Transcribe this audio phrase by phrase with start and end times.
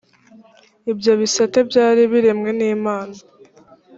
[0.91, 3.15] ibyo bisate byari biremwe n’imana